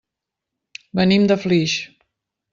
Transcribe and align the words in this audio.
Venim 1.01 1.29
de 1.33 1.39
Flix. 1.45 1.77